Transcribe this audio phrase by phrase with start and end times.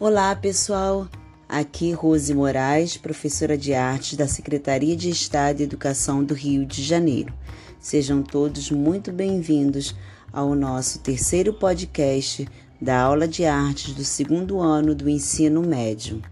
[0.00, 1.06] Olá, pessoal.
[1.46, 6.82] Aqui Rose Moraes, professora de artes da Secretaria de Estado de Educação do Rio de
[6.82, 7.34] Janeiro.
[7.78, 9.94] Sejam todos muito bem-vindos
[10.32, 12.48] ao nosso terceiro podcast
[12.80, 16.22] da aula de artes do segundo ano do ensino médio.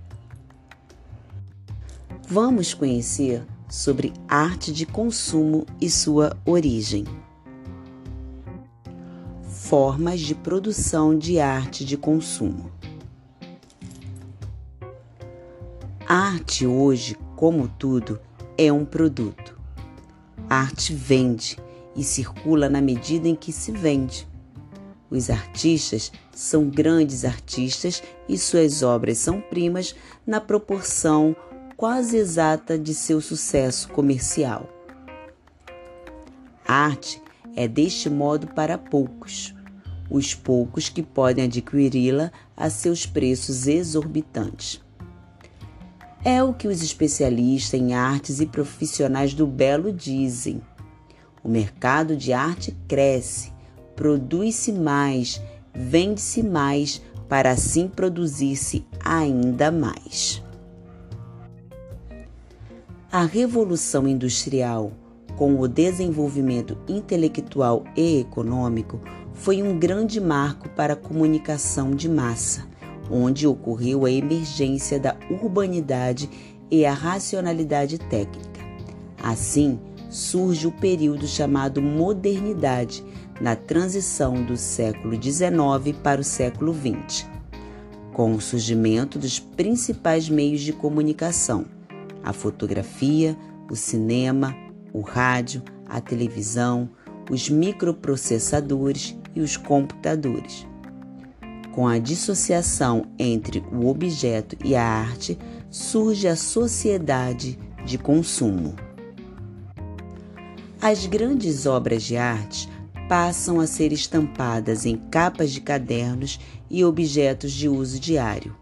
[2.27, 7.05] Vamos conhecer sobre arte de consumo e sua origem.
[9.43, 12.78] Formas de produção de arte de consumo.
[16.11, 18.19] A arte hoje, como tudo,
[18.57, 19.61] é um produto.
[20.49, 21.59] A arte vende
[21.95, 24.27] e circula na medida em que se vende.
[25.11, 29.95] Os artistas são grandes artistas e suas obras são primas
[30.27, 31.37] na proporção
[31.77, 34.67] quase exata de seu sucesso comercial.
[36.67, 37.21] A arte
[37.55, 39.55] é deste modo para poucos,
[40.11, 44.88] os poucos que podem adquiri-la a seus preços exorbitantes.
[46.31, 50.61] É o que os especialistas em artes e profissionais do belo dizem.
[51.43, 53.51] O mercado de arte cresce,
[53.97, 55.41] produz-se mais,
[55.73, 60.45] vende-se mais, para assim produzir-se ainda mais.
[63.11, 64.93] A Revolução Industrial,
[65.35, 69.01] com o desenvolvimento intelectual e econômico,
[69.33, 72.68] foi um grande marco para a comunicação de massa
[73.11, 76.29] onde ocorreu a emergência da urbanidade
[76.71, 78.61] e a racionalidade técnica.
[79.23, 79.79] Assim,
[80.11, 83.05] surge o período chamado modernidade,
[83.41, 87.27] na transição do século XIX para o século XX,
[88.13, 91.65] com o surgimento dos principais meios de comunicação:
[92.23, 93.37] a fotografia,
[93.71, 94.57] o cinema,
[94.93, 96.91] o rádio, a televisão,
[97.31, 100.67] os microprocessadores e os computadores.
[101.79, 105.39] Com a dissociação entre o objeto e a arte,
[105.71, 107.57] surge a sociedade
[107.87, 108.75] de consumo.
[110.83, 112.69] As grandes obras de arte
[113.09, 118.57] passam a ser estampadas em capas de cadernos e objetos de uso diário.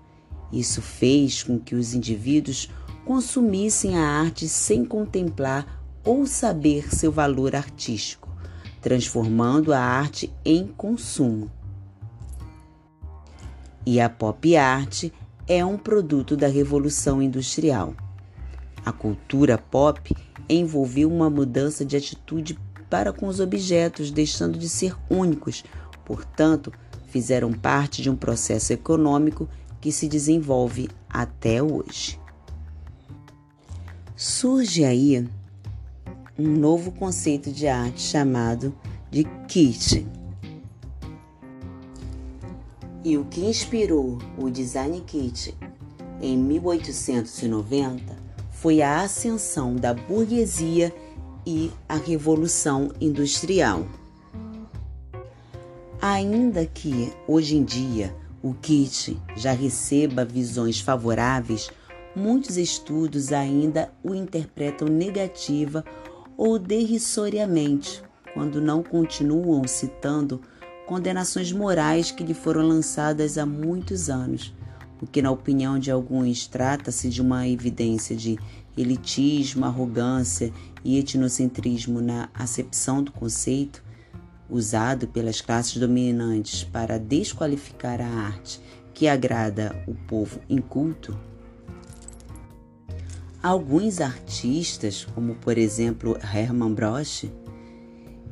[0.53, 2.69] Isso fez com que os indivíduos
[3.06, 8.28] consumissem a arte sem contemplar ou saber seu valor artístico,
[8.83, 11.56] transformando a arte em consumo.
[13.88, 15.04] E a pop art
[15.47, 17.94] é um produto da Revolução Industrial.
[18.84, 20.12] A cultura pop
[20.48, 22.58] envolveu uma mudança de atitude
[22.91, 25.62] para com os objetos, deixando de ser únicos,
[26.04, 26.72] portanto,
[27.06, 29.48] fizeram parte de um processo econômico
[29.80, 32.18] que se desenvolve até hoje.
[34.16, 35.24] Surge aí
[36.36, 38.74] um novo conceito de arte chamado
[39.12, 40.04] de kitsch
[43.06, 45.56] e o que inspirou o Design Kit
[46.21, 48.17] em 1890
[48.50, 50.93] foi a ascensão da burguesia
[51.47, 53.87] e a Revolução Industrial.
[56.03, 58.12] Ainda que, hoje em dia,
[58.43, 61.71] o kit já receba visões favoráveis,
[62.12, 65.84] muitos estudos ainda o interpretam negativa
[66.37, 68.03] ou derrisoriamente,
[68.34, 70.43] quando não continuam citando
[70.86, 74.54] condenações morais que lhe foram lançadas há muitos anos,
[75.02, 78.38] o que, na opinião de alguns, trata-se de uma evidência de
[78.76, 80.52] elitismo, arrogância
[80.84, 83.82] e etnocentrismo na acepção do conceito,
[84.48, 88.60] usado pelas classes dominantes para desqualificar a arte
[88.94, 91.18] que agrada o povo inculto?
[93.42, 97.30] Alguns artistas, como por exemplo Hermann Broch,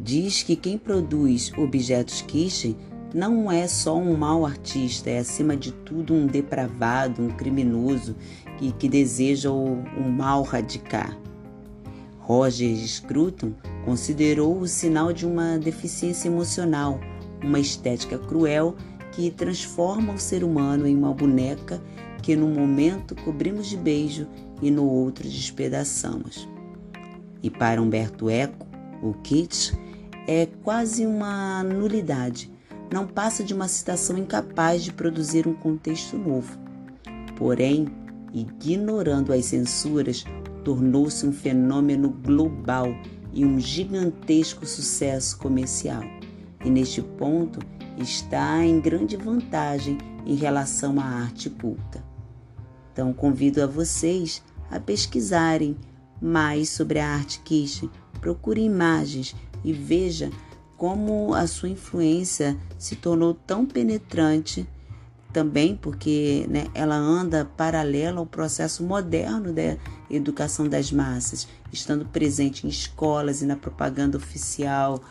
[0.05, 2.77] diz que quem produz objetos quiche
[3.15, 8.15] não é só um mau artista, é acima de tudo um depravado, um criminoso
[8.59, 11.19] que, que deseja o, o mal radicar.
[12.19, 13.55] Roger Scruton
[13.87, 17.01] considerou o sinal de uma deficiência emocional,
[17.43, 18.77] uma estética cruel
[19.13, 21.83] que transforma o ser humano em uma boneca
[22.21, 24.27] que num momento cobrimos de beijo
[24.61, 26.47] e no outro despedaçamos.
[27.43, 28.67] E para Humberto Eco,
[29.03, 29.75] o kitsch
[30.27, 32.51] é quase uma nulidade,
[32.93, 36.59] não passa de uma citação incapaz de produzir um contexto novo.
[37.37, 37.87] Porém,
[38.33, 40.25] ignorando as censuras,
[40.65, 42.87] tornou-se um fenômeno global
[43.33, 46.03] e um gigantesco sucesso comercial.
[46.65, 47.59] E neste ponto
[47.99, 52.03] está em grande vantagem em relação à arte culta.
[52.93, 55.77] Então convido a vocês a pesquisarem
[56.21, 57.91] mais sobre a arte quiche,
[58.21, 59.35] procure imagens
[59.65, 60.31] e veja
[60.77, 64.67] como a sua influência se tornou tão penetrante
[65.33, 69.77] também porque né, ela anda paralela ao processo moderno da
[70.09, 75.03] educação das massas, estando presente em escolas e na propaganda oficial,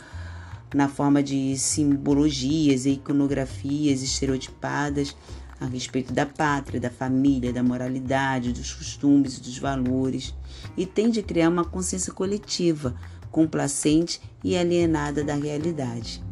[0.74, 5.16] na forma de simbologias e iconografias estereotipadas
[5.60, 10.34] a respeito da pátria, da família, da moralidade, dos costumes e dos valores,
[10.76, 12.96] e tende a criar uma consciência coletiva,
[13.34, 16.24] complacente e alienada da realidade.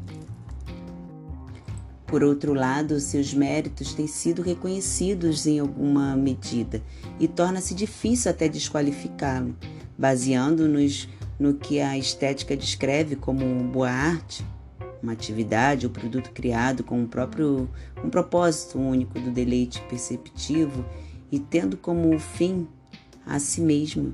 [2.05, 6.81] Por outro lado, seus méritos têm sido reconhecidos em alguma medida
[7.19, 9.55] e torna-se difícil até desqualificá-lo,
[9.97, 11.09] baseando-nos
[11.39, 14.45] no que a estética descreve como boa arte,
[15.01, 17.67] uma atividade ou produto criado com um próprio
[18.03, 20.85] um propósito único do deleite perceptivo
[21.31, 22.67] e tendo como fim
[23.25, 24.13] a si mesmo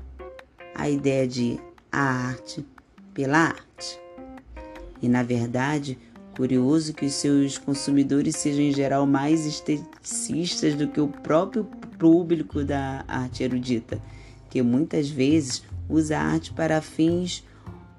[0.74, 1.60] a ideia de
[1.92, 2.64] a arte
[3.18, 3.98] pela arte.
[5.02, 5.98] E na verdade,
[6.36, 11.64] Curioso que os seus consumidores sejam em geral mais esteticistas do que o próprio
[11.98, 14.00] público da arte erudita,
[14.48, 17.44] que muitas vezes usa a arte para fins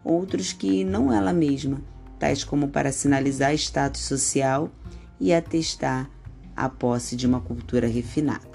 [0.06, 1.82] outros que não ela mesma,
[2.18, 4.72] tais como para sinalizar status social
[5.20, 6.10] e atestar
[6.56, 8.48] a posse de uma cultura refinada.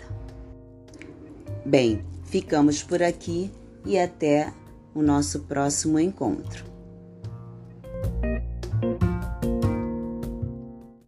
[1.63, 3.51] Bem, ficamos por aqui
[3.85, 4.51] e até
[4.95, 6.74] o nosso próximo encontro.